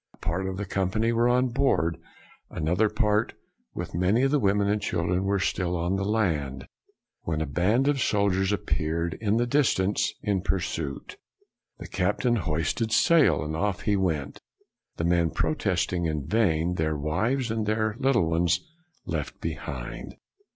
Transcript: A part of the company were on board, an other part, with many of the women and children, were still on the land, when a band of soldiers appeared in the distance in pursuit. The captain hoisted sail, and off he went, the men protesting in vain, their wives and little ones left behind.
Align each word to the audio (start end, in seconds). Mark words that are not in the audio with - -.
A 0.15 0.17
part 0.17 0.47
of 0.47 0.57
the 0.57 0.65
company 0.65 1.11
were 1.11 1.29
on 1.29 1.49
board, 1.49 1.99
an 2.49 2.67
other 2.67 2.89
part, 2.89 3.33
with 3.75 3.93
many 3.93 4.23
of 4.23 4.31
the 4.31 4.39
women 4.39 4.67
and 4.67 4.81
children, 4.81 5.25
were 5.25 5.37
still 5.37 5.77
on 5.77 5.95
the 5.95 6.03
land, 6.03 6.65
when 7.21 7.39
a 7.39 7.45
band 7.45 7.87
of 7.87 7.99
soldiers 8.01 8.51
appeared 8.51 9.13
in 9.21 9.37
the 9.37 9.45
distance 9.45 10.11
in 10.23 10.41
pursuit. 10.41 11.17
The 11.77 11.87
captain 11.87 12.37
hoisted 12.37 12.91
sail, 12.91 13.43
and 13.43 13.55
off 13.55 13.81
he 13.81 13.95
went, 13.95 14.41
the 14.97 15.05
men 15.05 15.29
protesting 15.29 16.07
in 16.07 16.25
vain, 16.25 16.73
their 16.77 16.97
wives 16.97 17.51
and 17.51 17.67
little 17.67 18.27
ones 18.27 18.59
left 19.05 19.39
behind. 19.39 20.15